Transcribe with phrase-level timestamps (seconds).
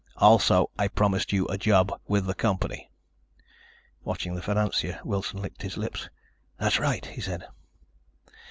[0.17, 2.89] Also I promised you a job with the company."
[4.03, 6.09] Watching the financier, Wilson licked his lips.
[6.57, 7.45] "That's right," he said.